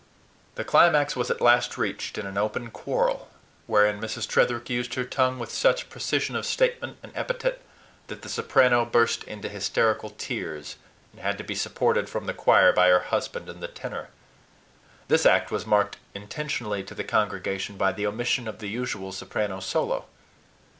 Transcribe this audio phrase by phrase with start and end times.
[0.55, 3.29] The climax was at last reached in an open quarrel,
[3.67, 4.27] wherein Mrs.
[4.27, 7.61] Tretherick used her tongue with such precision of statement and epithet
[8.07, 10.77] that the soprano burst into hysterical tears,
[11.11, 14.09] and had to be supported from the choir by her husband and the tenor.
[15.07, 19.59] This act was marked intentionally to the congregation by the omission of the usual soprano
[19.59, 20.05] solo.